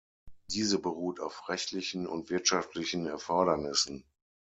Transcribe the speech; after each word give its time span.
Diese 0.49 0.79
beruht 0.79 1.19
auf 1.19 1.47
rechtlichen 1.47 2.07
und 2.07 2.31
wirtschaftlichen 2.31 3.05
Erfordernissen. 3.05 4.03